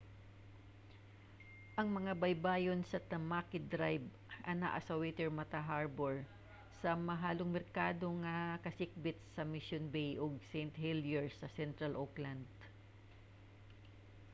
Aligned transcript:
ang 1.79 1.87
mga 1.97 2.13
baybayon 2.23 2.81
sa 2.85 3.03
tamaki 3.11 3.59
drive 3.75 4.07
anaa 4.51 4.79
sa 4.87 4.93
waitemata 5.01 5.59
harbour 5.71 6.15
sa 6.81 6.89
mahalong 7.09 7.51
merkado 7.57 8.05
nga 8.23 8.37
mga 8.51 8.61
kasikbit 8.65 9.17
sa 9.35 9.41
mission 9.53 9.83
bay 9.93 10.11
ug 10.23 10.31
st 10.51 10.73
heliers 10.83 11.33
sa 11.37 11.53
central 11.59 11.93
auckland 12.03 12.45